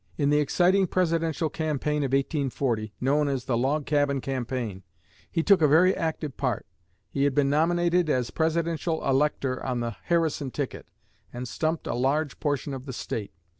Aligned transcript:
In 0.17 0.31
the 0.31 0.39
exciting 0.39 0.87
Presidential 0.87 1.47
campaign 1.47 1.97
of 1.97 2.11
1840, 2.11 2.91
known 2.99 3.27
as 3.27 3.45
the 3.45 3.55
"Log 3.55 3.85
Cabin" 3.85 4.19
campaign, 4.19 4.81
he 5.31 5.43
took 5.43 5.61
a 5.61 5.67
very 5.67 5.95
active 5.95 6.37
part. 6.37 6.65
He 7.11 7.23
had 7.23 7.35
been 7.35 7.51
nominated 7.51 8.09
as 8.09 8.31
Presidential 8.31 9.07
Elector 9.07 9.63
on 9.63 9.79
the 9.79 9.91
Harrison 10.05 10.49
ticket, 10.49 10.87
and 11.31 11.47
stumped 11.47 11.85
a 11.85 11.93
large 11.93 12.39
portion 12.39 12.73
of 12.73 12.87
the 12.87 12.93
State. 12.93 13.31